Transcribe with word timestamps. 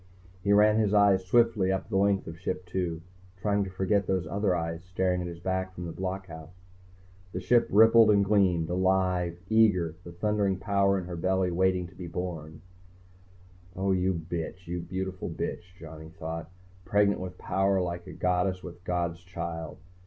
He 0.43 0.51
ran 0.51 0.79
his 0.79 0.95
eyes 0.95 1.23
swiftly 1.23 1.71
up 1.71 1.87
the 1.87 1.95
length 1.95 2.25
of 2.25 2.39
Ship 2.39 2.67
II, 2.73 3.03
trying 3.37 3.63
to 3.65 3.69
forget 3.69 4.07
those 4.07 4.25
other 4.25 4.55
eyes 4.55 4.83
staring 4.83 5.21
at 5.21 5.27
his 5.27 5.39
back 5.39 5.75
from 5.75 5.85
the 5.85 5.91
blockhouse. 5.91 6.55
The 7.33 7.39
Ship 7.39 7.67
rippled 7.69 8.09
and 8.09 8.25
gleamed, 8.25 8.67
alive, 8.71 9.37
eager, 9.47 9.93
the 10.03 10.11
thundering 10.11 10.57
power 10.57 10.97
in 10.97 11.05
her 11.05 11.15
belly 11.15 11.51
waiting 11.51 11.85
to 11.85 11.93
be 11.95 12.07
born. 12.07 12.61
Oh, 13.75 13.91
you 13.91 14.15
bitch! 14.15 14.65
You 14.65 14.79
beautiful 14.79 15.29
bitch, 15.29 15.75
Johnny 15.77 16.09
thought. 16.09 16.49
_Pregnant 16.83 17.17
with 17.17 17.37
power 17.37 17.79
like 17.79 18.07
a 18.07 18.11
goddess 18.13 18.63
with 18.63 18.77
a 18.77 18.83
god's 18.85 19.19
child. 19.23 19.77